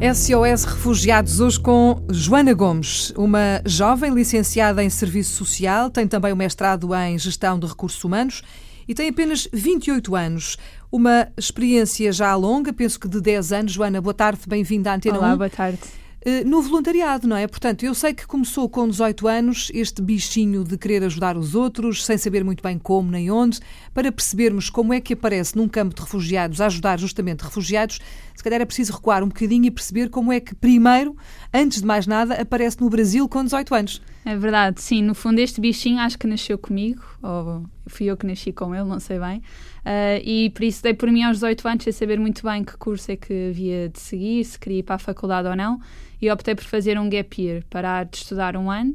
SOS 0.00 0.64
Refugiados, 0.64 1.40
hoje 1.40 1.60
com 1.60 2.02
Joana 2.08 2.54
Gomes, 2.54 3.12
uma 3.18 3.60
jovem 3.66 4.14
licenciada 4.14 4.82
em 4.82 4.88
Serviço 4.88 5.34
Social, 5.34 5.90
tem 5.90 6.08
também 6.08 6.32
o 6.32 6.36
mestrado 6.36 6.94
em 6.94 7.18
Gestão 7.18 7.58
de 7.58 7.66
Recursos 7.66 8.02
Humanos 8.02 8.40
e 8.88 8.94
tem 8.94 9.10
apenas 9.10 9.46
28 9.52 10.16
anos. 10.16 10.56
Uma 10.90 11.28
experiência 11.36 12.10
já 12.12 12.34
longa, 12.34 12.72
penso 12.72 12.98
que 12.98 13.06
de 13.06 13.20
10 13.20 13.52
anos. 13.52 13.72
Joana, 13.72 14.00
boa 14.00 14.14
tarde, 14.14 14.40
bem-vinda 14.48 14.90
à 14.90 14.94
Antena 14.94 15.18
Olá, 15.18 15.34
1. 15.34 15.36
boa 15.36 15.50
tarde. 15.50 15.78
Eh, 16.22 16.44
no 16.44 16.60
voluntariado, 16.60 17.26
não 17.26 17.36
é? 17.36 17.46
Portanto, 17.46 17.82
eu 17.82 17.94
sei 17.94 18.12
que 18.12 18.26
começou 18.26 18.68
com 18.68 18.86
18 18.86 19.26
anos 19.26 19.70
este 19.72 20.02
bichinho 20.02 20.62
de 20.62 20.76
querer 20.76 21.02
ajudar 21.04 21.34
os 21.34 21.54
outros, 21.54 22.04
sem 22.04 22.18
saber 22.18 22.44
muito 22.44 22.62
bem 22.62 22.78
como 22.78 23.10
nem 23.10 23.30
onde, 23.30 23.58
para 23.94 24.12
percebermos 24.12 24.68
como 24.68 24.92
é 24.92 25.00
que 25.00 25.14
aparece 25.14 25.56
num 25.56 25.66
campo 25.66 25.94
de 25.94 26.02
refugiados 26.02 26.60
a 26.60 26.66
ajudar 26.66 26.98
justamente 26.98 27.40
refugiados, 27.40 28.00
se 28.34 28.44
calhar 28.44 28.60
é 28.60 28.66
preciso 28.66 28.92
recuar 28.92 29.24
um 29.24 29.28
bocadinho 29.28 29.64
e 29.64 29.70
perceber 29.70 30.10
como 30.10 30.30
é 30.30 30.40
que, 30.40 30.54
primeiro, 30.54 31.16
antes 31.54 31.80
de 31.80 31.86
mais 31.86 32.06
nada, 32.06 32.34
aparece 32.34 32.78
no 32.80 32.90
Brasil 32.90 33.26
com 33.26 33.42
18 33.42 33.74
anos. 33.74 34.02
É 34.22 34.36
verdade, 34.36 34.82
sim. 34.82 35.02
No 35.02 35.14
fundo, 35.14 35.38
este 35.38 35.58
bichinho 35.58 36.00
acho 36.00 36.18
que 36.18 36.26
nasceu 36.26 36.58
comigo, 36.58 37.02
ou 37.22 37.64
fui 37.90 38.06
eu 38.06 38.16
que 38.16 38.26
nasci 38.26 38.52
com 38.52 38.74
ele, 38.74 38.84
não 38.84 39.00
sei 39.00 39.18
bem. 39.18 39.38
Uh, 39.80 40.20
e 40.24 40.50
por 40.50 40.64
isso 40.64 40.82
dei 40.82 40.94
por 40.94 41.10
mim 41.10 41.22
aos 41.22 41.36
18 41.38 41.68
anos 41.68 41.84
sem 41.84 41.92
saber 41.92 42.18
muito 42.18 42.42
bem 42.42 42.64
que 42.64 42.76
curso 42.76 43.12
é 43.12 43.16
que 43.16 43.50
havia 43.50 43.88
de 43.88 43.98
seguir, 43.98 44.44
se 44.44 44.58
queria 44.58 44.78
ir 44.78 44.82
para 44.82 44.96
a 44.96 44.98
faculdade 44.98 45.48
ou 45.48 45.56
não. 45.56 45.80
E 46.20 46.30
optei 46.30 46.54
por 46.54 46.64
fazer 46.64 46.98
um 46.98 47.08
gap 47.08 47.42
year, 47.42 47.64
parar 47.70 48.04
de 48.04 48.16
estudar 48.18 48.56
um 48.56 48.70
ano. 48.70 48.94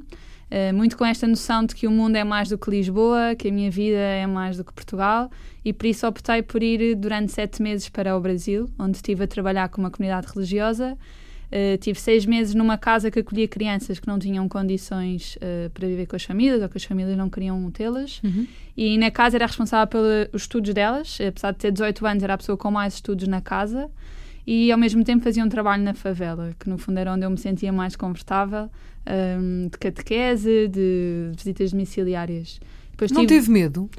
Uh, 0.52 0.74
muito 0.74 0.96
com 0.96 1.06
esta 1.06 1.26
noção 1.28 1.66
de 1.66 1.74
que 1.74 1.88
o 1.88 1.92
mundo 1.92 2.16
é 2.16 2.24
mais 2.24 2.50
do 2.50 2.58
que 2.58 2.70
Lisboa, 2.70 3.36
que 3.36 3.48
a 3.48 3.52
minha 3.52 3.72
vida 3.72 3.98
é 3.98 4.28
mais 4.28 4.58
do 4.58 4.64
que 4.64 4.72
Portugal, 4.72 5.30
e 5.64 5.74
por 5.74 5.88
isso 5.88 6.08
optei 6.08 6.44
por 6.44 6.62
ir 6.62 6.96
durante 6.96 7.32
sete 7.32 7.62
meses 7.62 7.90
para 7.90 8.16
o 8.16 8.22
Brasil, 8.22 8.70
onde 8.78 8.98
estive 8.98 9.24
a 9.24 9.28
trabalhar 9.28 9.70
com 9.70 9.82
uma 9.82 9.90
comunidade 9.90 10.28
religiosa 10.32 10.96
Uh, 11.46 11.78
tive 11.78 12.00
seis 12.00 12.26
meses 12.26 12.56
numa 12.56 12.78
casa 12.78 13.12
que 13.12 13.20
acolhia 13.20 13.48
crianças 13.48 14.00
que 14.00 14.08
não 14.08 14.18
tinham 14.18 14.48
condições 14.50 15.38
uh, 15.38 15.70
para 15.70 15.88
viver 15.88 16.08
com 16.08 16.16
as 16.16 16.24
famílias 16.24 16.62
ou 16.62 16.68
que 16.68 16.78
as 16.78 16.84
famílias 16.84 17.16
não 17.18 17.30
queriam 17.30 17.70
tê-las. 17.72 18.22
Uhum. 18.24 18.48
E 18.76 18.98
na 18.98 19.12
casa 19.12 19.38
era 19.38 19.46
responsável 19.46 19.88
pelos 19.88 20.42
estudos 20.42 20.74
delas. 20.74 21.18
Apesar 21.26 21.52
de 21.52 21.60
ter 21.60 21.72
18 21.72 22.06
anos, 22.06 22.24
era 22.24 22.34
a 22.34 22.38
pessoa 22.38 22.58
com 22.58 22.72
mais 22.72 22.96
estudos 22.96 23.28
na 23.28 23.42
casa. 23.42 23.90
E 24.48 24.72
ao 24.72 24.78
mesmo 24.78 25.04
tempo 25.04 25.24
fazia 25.24 25.44
um 25.44 25.50
trabalho 25.50 25.84
na 25.84 25.94
favela, 25.94 26.56
que 26.60 26.70
no 26.70 26.78
fundo 26.78 27.00
era 27.00 27.12
onde 27.12 27.26
eu 27.26 27.30
me 27.30 27.38
sentia 27.38 27.74
mais 27.74 27.96
confortável, 27.96 28.70
um, 29.40 29.68
de 29.70 29.78
catequese, 29.78 30.68
de 30.68 31.32
visitas 31.36 31.72
domiciliárias. 31.72 32.60
Depois 32.92 33.12
não 33.12 33.26
tive... 33.26 33.40
teve 33.40 33.52
medo? 33.52 33.90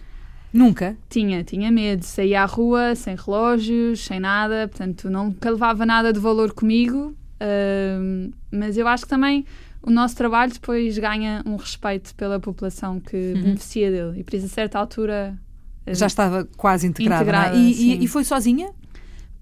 Nunca? 0.53 0.97
Tinha, 1.11 1.43
tinha 1.43 1.71
medo. 1.73 2.05
Saía 2.05 2.43
à 2.43 2.45
rua 2.45 2.95
sem 2.95 3.17
relógios, 3.17 4.05
sem 4.05 4.21
nada, 4.21 4.69
portanto 4.69 5.11
nunca 5.11 5.51
levava 5.51 5.85
nada 5.85 6.13
de 6.13 6.21
valor 6.21 6.53
comigo 6.53 7.15
Uh, 7.41 8.33
mas 8.51 8.77
eu 8.77 8.89
acho 8.89 9.05
que 9.05 9.11
também 9.11 9.45
o 9.83 9.91
nosso 9.91 10.17
trabalho 10.17 10.53
depois 10.53 10.99
ganha 10.99 11.43
um 11.47 11.57
respeito 11.57 12.15
pela 12.15 12.41
população 12.41 12.99
que 12.99 13.17
uhum. 13.17 13.43
beneficia 13.43 13.91
dele. 13.91 14.21
E 14.21 14.25
por 14.25 14.35
isso, 14.35 14.47
a 14.47 14.49
certa 14.49 14.79
altura. 14.79 15.39
Já 15.87 16.07
estava 16.07 16.49
quase 16.57 16.87
integrada. 16.87 17.21
É? 17.21 17.23
integrada 17.23 17.57
é? 17.57 17.61
e, 17.61 17.93
e, 17.93 18.05
e, 18.05 18.09
foi 18.09 18.25
sozinha? 18.25 18.71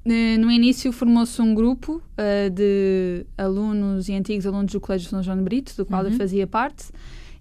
No 0.04 0.50
início 0.50 0.92
formou-se 0.92 1.40
um 1.40 1.54
grupo 1.54 1.94
uh, 1.94 2.50
de 2.50 3.24
alunos 3.38 4.06
e 4.10 4.12
antigos 4.12 4.46
alunos 4.46 4.70
do 4.70 4.78
Colégio 4.78 5.08
São 5.08 5.22
João 5.22 5.38
de 5.38 5.42
Brito, 5.42 5.74
do 5.74 5.86
qual 5.86 6.04
uhum. 6.04 6.10
eu 6.10 6.16
fazia 6.18 6.46
parte, 6.46 6.84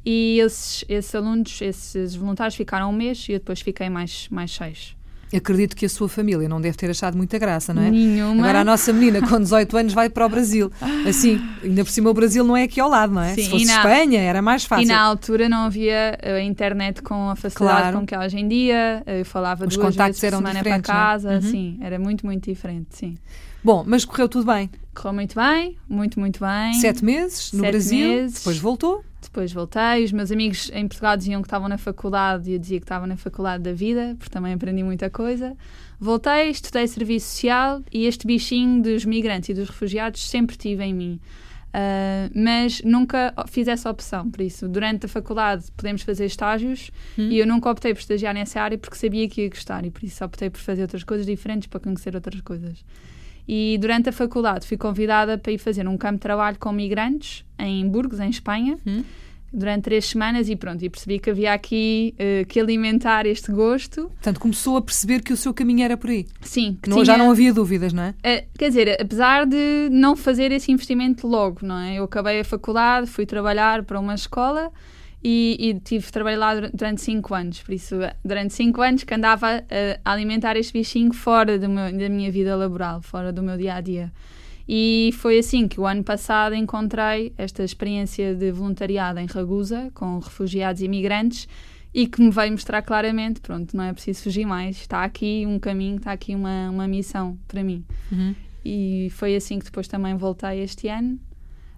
e 0.06 0.40
esses, 0.40 0.86
esses 0.88 1.14
alunos, 1.14 1.62
esses 1.62 2.16
voluntários 2.16 2.56
ficaram 2.56 2.90
um 2.90 2.94
mês 2.94 3.28
e 3.28 3.34
eu 3.34 3.40
depois 3.40 3.60
fiquei 3.60 3.90
mais, 3.90 4.30
mais 4.30 4.52
seis. 4.52 4.96
Acredito 5.36 5.76
que 5.76 5.86
a 5.86 5.90
sua 5.90 6.08
família 6.08 6.48
não 6.48 6.62
deve 6.62 6.78
ter 6.78 6.90
achado 6.90 7.18
muita 7.18 7.38
graça, 7.38 7.74
não 7.74 7.82
é? 7.82 7.90
Nenhuma. 7.90 8.44
Agora 8.44 8.62
a 8.62 8.64
nossa 8.64 8.94
menina 8.94 9.28
com 9.28 9.40
18 9.40 9.78
anos 9.78 9.94
vai 9.94 10.10
para 10.10 10.26
o 10.26 10.30
Brasil. 10.30 10.72
Assim, 11.08 11.42
ainda 11.64 11.84
por 11.84 11.92
cima 11.92 12.10
o 12.10 12.14
Brasil 12.14 12.44
não 12.44 12.56
é 12.56 12.64
aqui 12.64 12.80
ao 12.80 12.90
lado, 12.90 13.14
não 13.14 13.22
é? 13.22 13.34
Sim, 13.34 13.44
Se 13.44 13.50
fosse 13.50 13.66
na, 13.66 13.78
Espanha 13.78 14.22
era 14.22 14.42
mais 14.42 14.66
fácil. 14.66 14.84
E 14.84 14.88
na 14.88 15.02
altura 15.02 15.50
não 15.50 15.66
havia 15.66 16.18
a 16.22 16.30
eh, 16.30 16.44
internet 16.44 17.02
com 17.02 17.30
a 17.30 17.36
facilidade 17.36 17.82
claro. 17.82 18.00
com 18.00 18.06
que 18.06 18.16
é 18.16 18.20
hoje 18.20 18.38
em 18.38 18.48
dia. 18.48 19.04
Eu 19.06 19.26
falava 19.26 19.66
Os 19.66 19.76
duas 19.76 19.96
vezes 19.96 20.20
por 20.20 20.26
eram 20.28 20.38
semana 20.40 20.64
para 20.64 20.80
casa. 20.82 21.36
Uhum. 21.36 21.42
Sim, 21.42 21.78
era 21.82 21.98
muito, 21.98 22.26
muito 22.26 22.50
diferente, 22.50 22.88
sim. 22.92 23.18
Bom, 23.64 23.84
mas 23.88 24.04
correu 24.04 24.28
tudo 24.28 24.46
bem? 24.52 24.70
Correu 24.94 25.14
muito 25.14 25.36
bem, 25.36 25.78
muito, 25.88 26.20
muito 26.20 26.40
bem. 26.40 26.74
Sete 26.74 27.04
meses 27.04 27.52
no 27.54 27.62
Sete 27.62 27.72
Brasil, 27.72 28.08
meses. 28.08 28.38
depois 28.40 28.58
voltou? 28.58 29.04
Depois 29.24 29.52
voltei. 29.52 30.04
Os 30.04 30.12
meus 30.12 30.32
amigos 30.32 30.70
em 30.74 30.88
Portugal 30.88 31.18
diziam 31.18 31.42
que 31.42 31.48
estavam 31.48 31.68
na 31.68 31.78
faculdade 31.78 32.50
e 32.50 32.54
eu 32.54 32.60
dizia 32.60 32.80
que 32.80 32.86
estava 32.86 33.08
na 33.08 33.18
faculdade 33.18 33.64
da 33.64 33.74
vida, 33.74 34.16
porque 34.18 34.32
também 34.32 34.54
aprendi 34.54 34.84
muita 34.84 35.10
coisa. 35.10 35.56
Voltei, 36.00 36.50
estudei 36.50 36.88
serviço 36.88 37.28
social 37.28 37.82
e 37.92 38.06
este 38.06 38.28
bichinho 38.28 38.82
dos 38.82 39.06
migrantes 39.06 39.50
e 39.50 39.54
dos 39.54 39.70
refugiados 39.70 40.28
sempre 40.28 40.58
tive 40.58 40.84
em 40.84 40.94
mim. 40.94 41.20
Uh, 41.74 42.30
mas 42.36 42.84
nunca 42.84 43.34
fiz 43.48 43.68
essa 43.68 43.90
opção, 43.90 44.30
por 44.30 44.42
isso, 44.42 44.70
durante 44.70 45.08
a 45.08 45.10
faculdade 45.10 45.72
podemos 45.76 46.04
fazer 46.04 46.26
estágios 46.26 46.92
hum. 47.18 47.30
e 47.30 47.40
eu 47.40 47.48
nunca 47.48 47.68
optei 47.68 47.96
por 47.96 48.00
estagiar 48.00 48.32
nessa 48.32 48.62
área 48.62 48.78
porque 48.78 48.96
sabia 48.96 49.28
que 49.28 49.42
ia 49.42 49.50
gostar 49.50 49.84
e 49.84 49.90
por 49.90 50.04
isso 50.04 50.24
optei 50.24 50.52
por 50.52 50.60
fazer 50.60 50.84
outras 50.84 51.04
coisas 51.04 51.26
diferentes 51.26 51.68
para 51.68 51.80
conhecer 51.80 52.14
outras 52.14 52.40
coisas. 52.42 52.86
E 53.48 53.78
durante 53.80 54.10
a 54.10 54.12
faculdade 54.12 54.66
fui 54.66 54.78
convidada 54.78 55.38
para 55.38 55.52
ir 55.52 55.58
fazer 55.58 55.88
um 55.88 55.98
campo 55.98 56.16
de 56.16 56.22
trabalho 56.22 56.58
com 56.60 56.72
migrantes 56.72 57.44
em 57.60 57.88
Burgos, 57.88 58.20
em 58.20 58.30
Espanha. 58.30 58.78
Hum 58.86 59.04
durante 59.54 59.84
três 59.84 60.06
semanas 60.06 60.50
e 60.50 60.56
pronto, 60.56 60.84
e 60.84 60.90
percebi 60.90 61.20
que 61.20 61.30
havia 61.30 61.54
aqui 61.54 62.16
uh, 62.16 62.46
que 62.48 62.60
alimentar 62.60 63.28
este 63.28 63.52
gosto. 63.52 64.06
Portanto, 64.08 64.40
começou 64.40 64.76
a 64.78 64.82
perceber 64.82 65.22
que 65.22 65.32
o 65.32 65.38
seu 65.38 65.54
caminho 65.54 65.84
era 65.84 65.96
por 65.96 66.10
aí. 66.10 66.26
Sim. 66.42 66.78
Que 66.82 66.90
não, 66.90 66.98
tinha... 66.98 67.06
Já 67.06 67.18
não 67.18 67.30
havia 67.30 67.54
dúvidas, 67.54 67.94
não 67.94 68.04
é? 68.04 68.10
Uh, 68.10 68.48
quer 68.58 68.70
dizer, 68.70 69.00
apesar 69.00 69.46
de 69.46 69.90
não 69.92 70.16
fazer 70.16 70.52
esse 70.52 70.72
investimento 70.72 71.28
logo, 71.28 71.60
não 71.62 71.78
é? 71.78 72.00
Eu 72.00 72.06
acabei 72.06 72.40
a 72.40 72.44
faculdade, 72.44 73.06
fui 73.06 73.28
trabalhar 73.28 73.84
para 73.84 74.00
uma 74.00 74.16
escola 74.16 74.72
e, 75.24 75.58
e 75.60 75.80
tive 75.80 76.12
trabalho 76.12 76.40
lá 76.40 76.60
durante 76.74 77.02
cinco 77.02 77.34
anos. 77.34 77.62
Por 77.62 77.74
isso, 77.74 77.96
durante 78.24 78.54
cinco 78.54 78.82
anos 78.82 79.04
que 79.04 79.14
andava 79.14 79.64
a 80.04 80.12
alimentar 80.12 80.58
este 80.58 80.74
bichinho 80.74 81.14
fora 81.14 81.58
meu, 81.58 81.98
da 81.98 82.10
minha 82.10 82.32
vida 82.32 82.56
laboral, 82.56 83.02
fora 83.02 83.32
do 83.32 83.42
meu 83.42 83.58
dia 83.58 83.76
a 83.76 83.82
dia 83.82 84.12
e 84.68 85.12
foi 85.18 85.40
assim 85.40 85.68
que 85.68 85.80
o 85.80 85.86
ano 85.86 86.04
passado 86.04 86.56
encontrei 86.56 87.34
esta 87.38 87.64
experiência 87.64 88.34
de 88.34 88.52
voluntariado 88.52 89.20
em 89.20 89.26
Ragusa 89.26 89.92
com 89.94 90.20
refugiados 90.20 90.82
e 90.82 90.86
imigrantes 90.86 91.48
e 91.94 92.08
que 92.08 92.22
me 92.22 92.32
veio 92.32 92.52
mostrar 92.52 92.82
claramente, 92.82 93.40
pronto, 93.40 93.76
não 93.76 93.84
é 93.84 93.94
preciso 93.94 94.24
fugir 94.24 94.46
mais, 94.46 94.78
está 94.78 95.04
aqui 95.04 95.46
um 95.46 95.60
caminho, 95.60 95.98
está 95.98 96.12
aqui 96.12 96.34
uma, 96.34 96.70
uma 96.70 96.88
missão 96.88 97.38
para 97.48 97.64
mim. 97.64 97.86
Uhum. 98.12 98.34
E 98.66 99.10
foi 99.12 99.36
assim 99.36 99.60
que 99.60 99.66
depois 99.66 99.88
também 99.88 100.16
voltei 100.16 100.62
este 100.62 100.88
ano. 100.88 101.20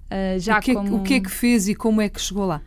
Uh, 0.06 0.40
já 0.40 0.60
o, 0.60 0.62
que 0.62 0.72
é, 0.72 0.74
como... 0.74 0.96
o 0.96 1.04
que 1.04 1.16
é 1.16 1.20
que 1.20 1.30
fez 1.30 1.68
e 1.68 1.76
como 1.76 2.00
é 2.00 2.08
que 2.08 2.22
chegou 2.22 2.46
lá? 2.46 2.62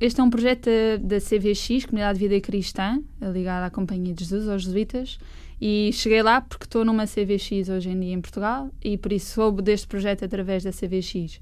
Este 0.00 0.18
é 0.18 0.24
um 0.24 0.30
projeto 0.30 0.64
da, 0.64 1.16
da 1.16 1.20
CVX, 1.20 1.84
Comunidade 1.84 2.18
de 2.18 2.26
Vida 2.26 2.40
Cristã, 2.40 3.02
ligada 3.20 3.66
à 3.66 3.70
Companhia 3.70 4.14
de 4.14 4.24
Jesus, 4.24 4.48
aos 4.48 4.62
jesuítas, 4.62 5.18
e 5.60 5.90
cheguei 5.92 6.22
lá 6.22 6.40
porque 6.40 6.64
estou 6.64 6.86
numa 6.86 7.04
CVX 7.04 7.68
hoje 7.68 7.90
em 7.90 8.00
dia 8.00 8.14
em 8.14 8.20
Portugal 8.20 8.70
e 8.82 8.96
por 8.96 9.12
isso 9.12 9.34
soube 9.34 9.60
deste 9.60 9.86
projeto 9.86 10.24
através 10.24 10.64
da 10.64 10.70
CVX. 10.70 11.38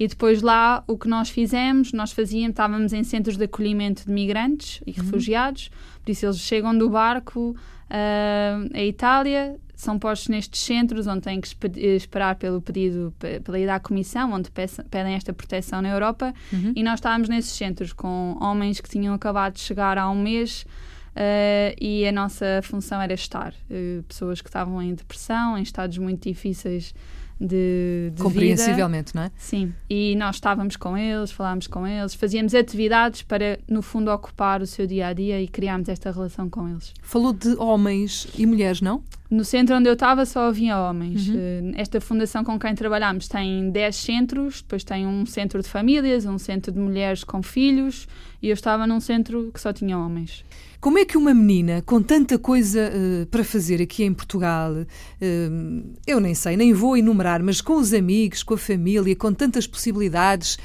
E 0.00 0.08
depois 0.08 0.40
lá 0.40 0.82
o 0.86 0.96
que 0.96 1.06
nós 1.06 1.28
fizemos, 1.28 1.92
nós 1.92 2.10
fazíamos, 2.10 2.52
estávamos 2.52 2.94
em 2.94 3.04
centros 3.04 3.36
de 3.36 3.44
acolhimento 3.44 4.06
de 4.06 4.10
migrantes 4.10 4.80
e 4.86 4.92
uhum. 4.92 4.96
refugiados, 5.04 5.70
por 6.02 6.10
isso 6.10 6.24
eles 6.24 6.38
chegam 6.38 6.76
do 6.76 6.88
barco 6.88 7.50
uh, 7.50 8.70
à 8.74 8.82
Itália, 8.82 9.60
são 9.74 9.98
postos 9.98 10.28
nestes 10.28 10.62
centros 10.62 11.06
onde 11.06 11.20
têm 11.20 11.38
que 11.38 11.48
esperar 11.96 12.36
pelo 12.36 12.62
pedido, 12.62 13.12
pela 13.44 13.58
ida 13.58 13.74
à 13.74 13.80
comissão, 13.80 14.32
onde 14.32 14.50
pedem 14.50 15.14
esta 15.14 15.34
proteção 15.34 15.82
na 15.82 15.90
Europa, 15.90 16.32
uhum. 16.50 16.72
e 16.74 16.82
nós 16.82 16.94
estávamos 16.94 17.28
nesses 17.28 17.52
centros 17.52 17.92
com 17.92 18.38
homens 18.40 18.80
que 18.80 18.88
tinham 18.88 19.12
acabado 19.12 19.54
de 19.54 19.60
chegar 19.60 19.98
há 19.98 20.10
um 20.10 20.20
mês 20.20 20.64
Uh, 21.10 21.74
e 21.80 22.06
a 22.06 22.12
nossa 22.12 22.60
função 22.62 23.02
era 23.02 23.12
estar. 23.12 23.52
Uh, 23.68 24.00
pessoas 24.04 24.40
que 24.40 24.48
estavam 24.48 24.80
em 24.80 24.94
depressão, 24.94 25.58
em 25.58 25.62
estados 25.62 25.98
muito 25.98 26.22
difíceis 26.22 26.94
de, 27.40 28.12
de 28.14 28.22
Compreensivelmente, 28.22 29.12
vida. 29.12 29.20
não 29.20 29.22
é? 29.26 29.32
Sim. 29.38 29.72
E 29.88 30.14
nós 30.16 30.36
estávamos 30.36 30.76
com 30.76 30.96
eles, 30.96 31.30
falávamos 31.30 31.66
com 31.66 31.86
eles, 31.86 32.14
fazíamos 32.14 32.54
atividades 32.54 33.22
para, 33.22 33.58
no 33.66 33.80
fundo, 33.80 34.10
ocupar 34.10 34.60
o 34.60 34.66
seu 34.66 34.86
dia 34.86 35.06
a 35.06 35.12
dia 35.12 35.40
e 35.40 35.48
criámos 35.48 35.88
esta 35.88 36.10
relação 36.10 36.50
com 36.50 36.68
eles. 36.68 36.92
Falou 37.02 37.32
de 37.32 37.56
homens 37.56 38.28
e 38.36 38.44
mulheres, 38.44 38.80
não? 38.82 39.02
No 39.30 39.44
centro 39.44 39.76
onde 39.76 39.88
eu 39.88 39.92
estava 39.92 40.26
só 40.26 40.48
havia 40.48 40.76
homens. 40.76 41.28
Uhum. 41.28 41.70
Uh, 41.70 41.72
esta 41.76 42.00
fundação 42.00 42.42
com 42.42 42.58
quem 42.58 42.74
trabalhamos 42.74 43.28
tem 43.28 43.70
10 43.70 43.94
centros, 43.94 44.60
depois 44.60 44.82
tem 44.82 45.06
um 45.06 45.24
centro 45.24 45.62
de 45.62 45.68
famílias, 45.68 46.26
um 46.26 46.36
centro 46.36 46.72
de 46.72 46.80
mulheres 46.80 47.22
com 47.22 47.40
filhos, 47.40 48.08
e 48.42 48.48
eu 48.48 48.54
estava 48.54 48.88
num 48.88 48.98
centro 48.98 49.52
que 49.54 49.60
só 49.60 49.72
tinha 49.72 49.96
homens. 49.96 50.44
Como 50.80 50.98
é 50.98 51.04
que 51.04 51.16
uma 51.16 51.32
menina 51.32 51.80
com 51.86 52.02
tanta 52.02 52.38
coisa 52.38 52.90
uh, 52.90 53.26
para 53.26 53.44
fazer 53.44 53.80
aqui 53.80 54.02
em 54.02 54.12
Portugal, 54.12 54.72
uh, 54.72 55.96
eu 56.04 56.18
nem 56.18 56.34
sei, 56.34 56.56
nem 56.56 56.72
vou 56.72 56.96
enumerar, 56.96 57.40
mas 57.40 57.60
com 57.60 57.74
os 57.74 57.94
amigos, 57.94 58.42
com 58.42 58.54
a 58.54 58.58
família, 58.58 59.14
com 59.14 59.32
tantas 59.32 59.64
possibilidades, 59.64 60.58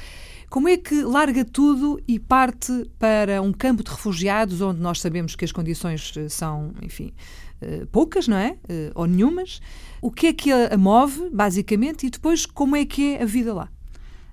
como 0.56 0.70
é 0.70 0.78
que 0.78 1.02
larga 1.02 1.44
tudo 1.44 2.00
e 2.08 2.18
parte 2.18 2.90
para 2.98 3.42
um 3.42 3.52
campo 3.52 3.84
de 3.84 3.90
refugiados 3.90 4.62
onde 4.62 4.80
nós 4.80 5.02
sabemos 5.02 5.36
que 5.36 5.44
as 5.44 5.52
condições 5.52 6.14
eh, 6.16 6.30
são, 6.30 6.72
enfim, 6.80 7.12
uh, 7.60 7.86
poucas, 7.88 8.26
não 8.26 8.38
é? 8.38 8.52
Uh, 8.52 8.90
ou 8.94 9.06
nenhumas. 9.06 9.60
O 10.00 10.10
que 10.10 10.28
é 10.28 10.32
que 10.32 10.50
a 10.50 10.74
move, 10.78 11.28
basicamente, 11.30 12.06
e 12.06 12.10
depois 12.10 12.46
como 12.46 12.74
é 12.74 12.86
que 12.86 13.16
é 13.16 13.22
a 13.22 13.26
vida 13.26 13.52
lá? 13.52 13.68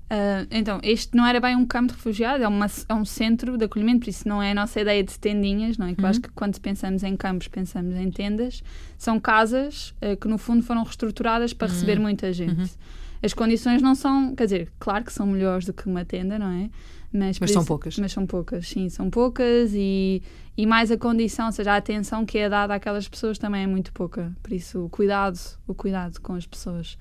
Uh, 0.06 0.48
então, 0.50 0.80
este 0.82 1.14
não 1.14 1.26
era 1.26 1.42
bem 1.42 1.58
um 1.58 1.66
campo 1.66 1.88
de 1.92 1.96
refugiados, 1.96 2.42
é, 2.42 2.48
uma, 2.48 2.68
é 2.88 2.94
um 2.94 3.04
centro 3.04 3.58
de 3.58 3.66
acolhimento, 3.66 4.06
por 4.06 4.10
isso 4.10 4.26
não 4.26 4.42
é 4.42 4.52
a 4.52 4.56
nossa 4.56 4.80
ideia 4.80 5.04
de 5.04 5.20
tendinhas, 5.20 5.78
não 5.78 5.88
é? 5.88 5.94
Que 5.94 6.00
uhum. 6.00 6.06
eu 6.06 6.10
acho 6.10 6.22
que 6.22 6.30
quando 6.30 6.58
pensamos 6.62 7.04
em 7.04 7.18
campos, 7.18 7.50
pensamos 7.50 7.98
em 7.98 8.10
tendas. 8.10 8.64
São 8.98 9.20
casas 9.20 9.94
uh, 10.02 10.16
que, 10.16 10.30
no 10.30 10.38
fundo, 10.38 10.64
foram 10.64 10.84
reestruturadas 10.84 11.52
para 11.52 11.68
uhum. 11.68 11.74
receber 11.74 12.00
muita 12.00 12.32
gente. 12.32 12.62
Uhum. 12.62 13.03
As 13.24 13.34
condições 13.34 13.82
não 13.82 13.96
são, 13.96 14.36
quer 14.36 14.44
dizer, 14.44 14.72
claro 14.78 15.06
que 15.06 15.14
são 15.14 15.26
melhores 15.26 15.66
do 15.66 15.74
que 15.74 15.88
uma 15.88 16.04
tenda, 16.04 16.38
não 16.38 16.50
é? 16.52 16.70
Mas, 17.12 17.40
mas 17.40 17.52
são 17.52 17.62
isso, 17.62 17.68
poucas. 17.68 17.98
Mas 17.98 18.12
são 18.12 18.28
poucas, 18.28 18.68
sim, 18.68 18.90
são 18.90 19.10
poucas 19.10 19.72
e, 19.74 20.22
e 20.58 20.66
mais 20.66 20.92
a 20.92 20.98
condição, 20.98 21.46
ou 21.46 21.52
seja, 21.52 21.72
a 21.72 21.78
atenção 21.78 22.26
que 22.26 22.38
é 22.38 22.50
dada 22.50 22.74
àquelas 22.74 23.08
pessoas 23.08 23.38
também 23.38 23.64
é 23.64 23.68
muito 23.68 23.94
pouca. 23.94 24.36
Por 24.44 24.52
isso, 24.52 24.86
o 24.86 24.90
cuidado, 24.90 25.40
o 25.66 25.74
cuidado 25.74 26.20
com 26.20 26.34
as 26.34 26.46
pessoas. 26.46 26.98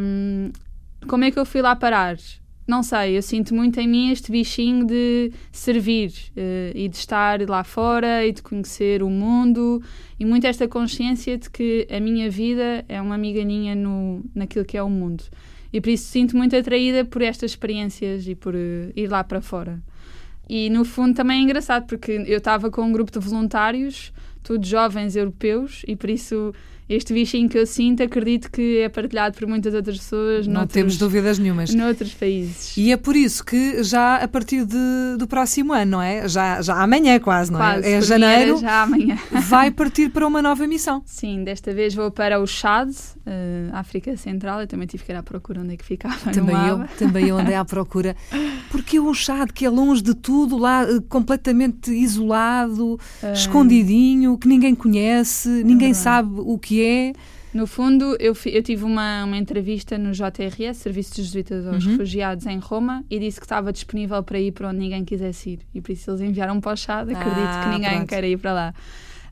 Um, 0.00 0.52
como 1.06 1.24
é 1.24 1.30
que 1.30 1.38
eu 1.38 1.44
fui 1.44 1.60
lá 1.60 1.76
parar? 1.76 2.16
Não 2.66 2.82
sei, 2.82 3.16
eu 3.16 3.22
sinto 3.22 3.54
muito 3.54 3.78
em 3.78 3.86
mim 3.86 4.10
este 4.10 4.32
bichinho 4.32 4.84
de 4.84 5.30
servir 5.52 6.10
uh, 6.36 6.72
e 6.74 6.88
de 6.88 6.96
estar 6.96 7.40
lá 7.48 7.62
fora 7.62 8.26
e 8.26 8.32
de 8.32 8.42
conhecer 8.42 9.04
o 9.04 9.08
mundo 9.08 9.80
e 10.18 10.24
muito 10.24 10.48
esta 10.48 10.66
consciência 10.66 11.38
de 11.38 11.48
que 11.48 11.86
a 11.88 12.00
minha 12.00 12.28
vida 12.28 12.84
é 12.88 13.00
uma 13.00 13.16
migalhinha 13.16 13.76
no, 13.76 14.24
naquilo 14.34 14.64
que 14.64 14.76
é 14.76 14.82
o 14.82 14.90
mundo. 14.90 15.22
E 15.72 15.80
por 15.80 15.90
isso 15.90 16.08
sinto 16.08 16.36
muito 16.36 16.56
atraída 16.56 17.04
por 17.04 17.22
estas 17.22 17.52
experiências 17.52 18.26
e 18.26 18.34
por 18.34 18.54
uh, 18.54 18.92
ir 18.96 19.08
lá 19.08 19.22
para 19.22 19.40
fora. 19.40 19.80
E 20.48 20.68
no 20.68 20.84
fundo 20.84 21.14
também 21.14 21.38
é 21.38 21.42
engraçado 21.42 21.86
porque 21.86 22.12
eu 22.26 22.38
estava 22.38 22.68
com 22.68 22.82
um 22.82 22.92
grupo 22.92 23.12
de 23.12 23.18
voluntários, 23.20 24.12
todos 24.46 24.68
jovens 24.68 25.16
europeus, 25.16 25.82
e 25.88 25.96
por 25.96 26.08
isso 26.08 26.54
este 26.88 27.12
bichinho 27.12 27.48
que 27.48 27.58
eu 27.58 27.66
sinto, 27.66 28.00
acredito 28.00 28.48
que 28.48 28.78
é 28.78 28.88
partilhado 28.88 29.36
por 29.36 29.48
muitas 29.48 29.74
outras 29.74 29.98
pessoas. 29.98 30.46
Não 30.46 30.54
noutros, 30.54 30.72
temos 30.72 30.96
dúvidas 30.96 31.36
nenhumas. 31.36 31.74
Noutros 31.74 32.14
países. 32.14 32.76
E 32.76 32.92
é 32.92 32.96
por 32.96 33.16
isso 33.16 33.44
que 33.44 33.82
já 33.82 34.16
a 34.16 34.28
partir 34.28 34.64
de, 34.64 35.16
do 35.18 35.26
próximo 35.26 35.72
ano, 35.72 35.92
não 35.92 36.02
é? 36.02 36.28
Já, 36.28 36.62
já 36.62 36.80
amanhã 36.80 37.18
quase, 37.18 37.50
não 37.50 37.58
é? 37.58 37.72
quase, 37.72 37.88
é? 37.88 37.92
É 37.92 38.00
janeiro. 38.00 38.58
Já 38.58 38.82
amanhã. 38.82 39.18
vai 39.48 39.72
partir 39.72 40.10
para 40.10 40.24
uma 40.24 40.40
nova 40.40 40.64
missão. 40.68 41.02
Sim, 41.04 41.42
desta 41.42 41.74
vez 41.74 41.92
vou 41.92 42.08
para 42.12 42.40
o 42.40 42.46
Chad, 42.46 42.90
uh, 42.90 43.72
África 43.72 44.16
Central. 44.16 44.60
Eu 44.60 44.68
também 44.68 44.86
tive 44.86 45.02
que 45.02 45.10
ir 45.10 45.16
à 45.16 45.24
procura 45.24 45.62
onde 45.62 45.74
é 45.74 45.76
que 45.76 45.84
ficava. 45.84 46.30
Também 46.32 46.68
eu, 46.68 46.84
também 46.96 47.26
eu 47.26 47.36
andei 47.36 47.54
à 47.56 47.64
procura. 47.64 48.14
Porque 48.70 49.00
o 49.00 49.12
Chad, 49.12 49.50
que 49.50 49.66
é 49.66 49.70
longe 49.70 50.02
de 50.02 50.14
tudo, 50.14 50.56
lá 50.56 50.84
uh, 50.84 51.02
completamente 51.02 51.90
isolado, 51.90 52.94
uh, 52.94 53.32
escondidinho, 53.32 54.35
que 54.36 54.48
ninguém 54.48 54.74
conhece, 54.74 55.48
ninguém 55.64 55.94
sabe 55.94 56.40
o 56.40 56.58
que 56.58 56.84
é. 56.84 57.12
No 57.56 57.66
fundo, 57.66 58.16
eu, 58.20 58.36
eu 58.44 58.62
tive 58.62 58.84
uma, 58.84 59.24
uma 59.24 59.36
entrevista 59.36 59.96
no 59.96 60.12
JRS, 60.12 60.76
Serviço 60.76 61.14
de 61.14 61.22
Jesuítas 61.22 61.66
aos 61.66 61.84
uhum. 61.86 61.92
Refugiados, 61.92 62.44
em 62.44 62.58
Roma, 62.58 63.02
e 63.08 63.18
disse 63.18 63.40
que 63.40 63.46
estava 63.46 63.72
disponível 63.72 64.22
para 64.22 64.38
ir 64.38 64.52
para 64.52 64.68
onde 64.68 64.78
ninguém 64.78 65.04
quisesse 65.06 65.50
ir. 65.50 65.60
E 65.74 65.80
por 65.80 65.90
isso 65.90 66.10
eles 66.10 66.20
enviaram 66.20 66.60
para 66.60 66.72
o 66.72 66.76
Chad. 66.76 67.08
Acredito 67.08 67.40
ah, 67.40 67.60
que 67.64 67.68
ninguém 67.70 67.96
pronto. 67.96 68.08
quer 68.08 68.24
ir 68.24 68.36
para 68.36 68.52
lá. 68.52 68.74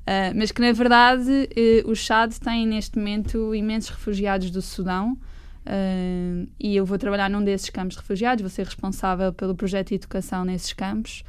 Uh, 0.05 0.37
mas 0.37 0.53
que, 0.53 0.61
na 0.62 0.73
verdade, 0.73 1.31
uh, 1.31 1.91
o 1.91 1.95
Chad 1.95 2.33
tem 2.39 2.67
neste 2.67 2.99
momento 2.99 3.55
imensos 3.55 3.91
refugiados 3.91 4.51
do 4.51 4.62
Sudão. 4.62 5.19
Uh, 5.67 6.49
e 6.59 6.77
eu 6.77 6.87
vou 6.87 6.97
trabalhar 6.97 7.29
num 7.29 7.45
desses 7.45 7.69
campos 7.69 7.95
de 7.95 8.01
refugiados, 8.01 8.41
vou 8.41 8.51
ser 8.51 8.65
responsável 8.65 9.33
pelo 9.33 9.55
projeto 9.55 9.89
de 9.89 9.97
educação 9.97 10.47
nesses 10.47 10.73
campos. 10.73 11.25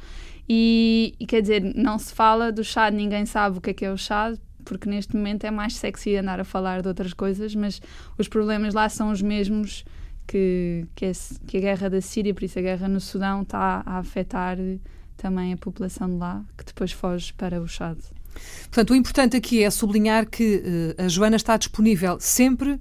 E, 0.48 1.14
e, 1.18 1.26
quer 1.26 1.40
dizer, 1.40 1.74
não 1.74 1.98
se 1.98 2.12
fala 2.12 2.52
do 2.52 2.62
Chad, 2.62 2.94
ninguém 2.94 3.26
sabe 3.26 3.58
o 3.58 3.60
que 3.60 3.70
é 3.70 3.74
que 3.74 3.84
é 3.84 3.92
o 3.92 3.96
Chad, 3.96 4.38
porque 4.64 4.88
neste 4.88 5.16
momento 5.16 5.44
é 5.44 5.50
mais 5.50 5.76
sexy 5.76 6.16
andar 6.16 6.40
a 6.40 6.44
falar 6.44 6.82
de 6.82 6.88
outras 6.88 7.12
coisas, 7.12 7.54
mas 7.54 7.80
os 8.16 8.28
problemas 8.28 8.74
lá 8.74 8.88
são 8.88 9.10
os 9.10 9.22
mesmos 9.22 9.84
que, 10.26 10.86
que, 10.94 11.06
é, 11.06 11.12
que 11.46 11.56
a 11.56 11.60
guerra 11.60 11.88
da 11.88 12.00
Síria, 12.00 12.34
por 12.34 12.44
isso 12.44 12.58
a 12.58 12.62
guerra 12.62 12.88
no 12.88 13.00
Sudão 13.00 13.42
está 13.42 13.82
a 13.86 13.98
afetar 13.98 14.56
também 15.16 15.52
a 15.52 15.56
população 15.56 16.08
de 16.08 16.16
lá, 16.16 16.44
que 16.56 16.64
depois 16.64 16.92
foge 16.92 17.32
para 17.32 17.60
o 17.60 17.66
Chad. 17.66 17.98
Portanto, 18.62 18.90
o 18.90 18.94
importante 18.94 19.36
aqui 19.36 19.62
é 19.62 19.70
sublinhar 19.70 20.28
que 20.28 20.62
uh, 20.98 21.04
a 21.04 21.08
Joana 21.08 21.36
está 21.36 21.56
disponível 21.56 22.18
sempre, 22.20 22.78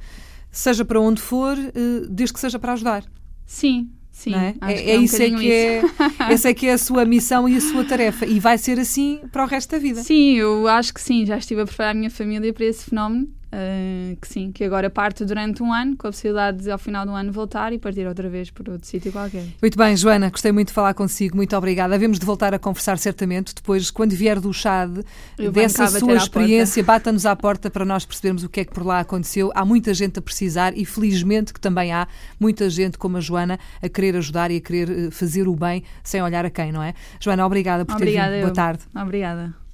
seja 0.52 0.84
para 0.84 1.00
onde 1.00 1.22
for, 1.22 1.58
uh, 1.58 2.08
desde 2.10 2.34
que 2.34 2.40
seja 2.40 2.60
para 2.60 2.74
ajudar. 2.74 3.06
Sim, 3.46 3.90
Sim, 4.16 4.34
é? 4.34 4.56
é, 4.62 4.96
é, 4.96 4.98
um 4.98 5.04
isso 5.04 5.22
é 5.22 5.30
que 5.30 5.52
é, 5.52 5.82
essa 6.32 6.50
é 6.50 6.54
que 6.54 6.68
é 6.68 6.72
a 6.72 6.78
sua 6.78 7.04
missão 7.04 7.50
e 7.50 7.58
a 7.58 7.62
sua 7.62 7.84
tarefa 7.84 8.26
e 8.26 8.40
vai 8.40 8.58
ser 8.58 8.80
assim 8.80 9.20
para 9.30 9.44
o 9.44 9.46
resto 9.46 9.72
da 9.72 9.78
vida. 9.78 10.02
Sim, 10.02 10.36
eu 10.36 10.70
acho 10.70 10.94
que 10.94 11.02
sim, 11.02 11.26
já 11.26 11.38
estive 11.38 11.62
a 11.62 11.66
preparar 11.66 11.92
a 11.92 11.94
minha 11.94 12.10
família 12.10 12.54
para 12.54 12.64
esse 12.64 12.90
fenómeno 12.90 13.28
Uh, 13.54 14.18
que 14.18 14.28
sim, 14.28 14.52
que 14.52 14.64
agora 14.64 14.90
parte 14.90 15.24
durante 15.24 15.64
um 15.64 15.72
ano, 15.72 15.96
com 15.96 16.08
a 16.08 16.12
possibilidade 16.12 16.64
de 16.64 16.72
ao 16.72 16.78
final 16.78 17.06
do 17.06 17.12
ano 17.12 17.32
voltar 17.32 17.72
e 17.72 17.80
partir 17.80 18.06
outra 18.06 18.28
vez 18.28 18.50
para 18.50 18.74
outro 18.74 18.88
sítio 18.88 19.12
qualquer. 19.12 19.46
Muito 19.62 19.78
bem, 19.78 19.96
Joana, 19.96 20.30
gostei 20.30 20.52
muito 20.52 20.70
de 20.70 20.74
falar 20.74 20.94
consigo, 20.94 21.38
muito 21.38 21.56
obrigada. 21.56 21.96
Havemos 21.96 22.20
de 22.20 22.26
voltar 22.26 22.54
a 22.54 22.60
conversar 22.60 22.98
certamente 22.98 23.56
depois, 23.56 23.90
quando 23.92 24.12
vier 24.12 24.40
do 24.40 24.52
Chad, 24.52 25.00
Eu 25.38 25.52
dessa 25.52 25.88
sua 25.88 26.16
experiência, 26.16 26.84
bata-nos 26.84 27.26
à 27.26 27.36
porta 27.36 27.70
para 27.70 27.86
nós 27.86 28.06
percebermos 28.06 28.44
o 28.44 28.50
que 28.50 28.60
é 28.60 28.66
que 28.66 28.74
por 28.74 28.86
lá 28.86 29.00
aconteceu. 29.00 29.52
Há 29.56 29.64
muita 29.64 29.94
gente 29.94 30.20
a 30.20 30.22
precisar 30.22 30.78
e 30.78 30.84
felizmente 30.84 31.54
que 31.54 31.60
também 31.60 31.94
há 31.94 32.08
muita 32.40 32.70
gente 32.70 32.98
como 32.98 33.18
a 33.18 33.22
Joana 33.22 33.58
a 33.82 33.88
querer 33.88 34.18
ajudar 34.18 34.52
e 34.52 34.58
a 34.58 34.62
querer 34.62 34.90
eh, 34.90 35.12
fazer 35.12 35.48
o 35.48 35.56
bem 35.56 35.84
sem 36.04 36.22
olhar 36.22 36.46
a 36.46 36.50
quem, 36.50 36.72
não 36.72 36.84
é? 36.84 36.94
Joana, 37.20 37.46
obrigada 37.46 37.86
por 37.86 37.96
obrigada 37.96 38.30
ter 38.30 38.36
vindo. 38.36 38.44
Boa 38.44 38.54
tarde. 38.54 38.84
Obrigada. 38.96 39.65